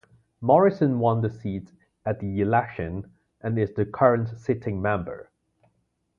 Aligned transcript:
Morrison 0.41 0.97
won 0.97 1.21
the 1.21 1.29
seat 1.29 1.71
at 2.07 2.19
the 2.19 2.41
election 2.41 3.11
and 3.41 3.59
is 3.59 3.75
the 3.75 3.85
current 3.85 4.29
sitting 4.29 4.81
member. 4.81 5.29